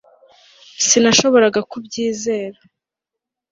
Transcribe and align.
Sinashoboraga 0.87 1.59
kubyizera 1.71 2.59